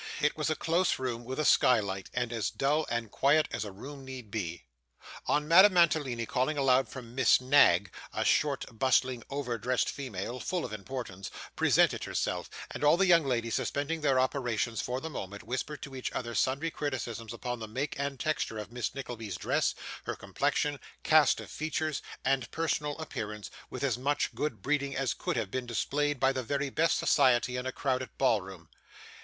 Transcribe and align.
It 0.19 0.35
was 0.35 0.49
a 0.49 0.55
close 0.55 0.97
room 0.97 1.23
with 1.25 1.39
a 1.39 1.45
skylight, 1.45 2.09
and 2.15 2.33
as 2.33 2.49
dull 2.49 2.87
and 2.89 3.11
quiet 3.11 3.47
as 3.51 3.63
a 3.63 3.71
room 3.71 4.03
need 4.03 4.31
be. 4.31 4.65
On 5.27 5.47
Madame 5.47 5.75
Mantalini 5.75 6.25
calling 6.25 6.57
aloud 6.57 6.89
for 6.89 7.03
Miss 7.03 7.39
Knag, 7.39 7.93
a 8.11 8.25
short, 8.25 8.65
bustling, 8.79 9.21
over 9.29 9.59
dressed 9.59 9.89
female, 9.91 10.39
full 10.39 10.65
of 10.65 10.73
importance, 10.73 11.29
presented 11.55 12.05
herself, 12.05 12.49
and 12.71 12.83
all 12.83 12.97
the 12.97 13.05
young 13.05 13.23
ladies 13.23 13.53
suspending 13.53 14.01
their 14.01 14.19
operations 14.19 14.81
for 14.81 14.99
the 14.99 15.07
moment, 15.11 15.43
whispered 15.43 15.83
to 15.83 15.95
each 15.95 16.11
other 16.13 16.33
sundry 16.33 16.71
criticisms 16.71 17.31
upon 17.31 17.59
the 17.59 17.67
make 17.67 17.93
and 17.99 18.19
texture 18.19 18.57
of 18.57 18.71
Miss 18.71 18.95
Nickleby's 18.95 19.37
dress, 19.37 19.75
her 20.05 20.15
complexion, 20.15 20.79
cast 21.03 21.39
of 21.39 21.51
features, 21.51 22.01
and 22.25 22.49
personal 22.49 22.97
appearance, 22.97 23.51
with 23.69 23.83
as 23.83 23.99
much 23.99 24.33
good 24.33 24.63
breeding 24.63 24.95
as 24.95 25.13
could 25.13 25.37
have 25.37 25.51
been 25.51 25.67
displayed 25.67 26.19
by 26.19 26.31
the 26.33 26.41
very 26.41 26.71
best 26.71 26.97
society 26.97 27.55
in 27.55 27.67
a 27.67 27.71
crowded 27.71 28.09
ball 28.17 28.41
room. 28.41 28.67